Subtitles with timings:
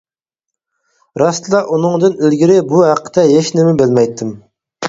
[1.23, 4.35] راستلا ئۇنىڭدىن ئىلگىرى بۇ ھەقتە ھېچنېمە بىلمەيتتىم.